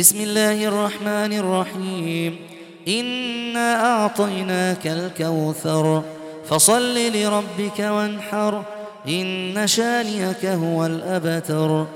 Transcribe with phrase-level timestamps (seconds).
[0.00, 2.36] بسم الله الرحمن الرحيم.
[2.88, 6.02] إنا أعطيناك الكوثر.
[6.48, 8.62] فصل لربك وانحر.
[9.08, 11.86] إن شانيك هو الأبتر.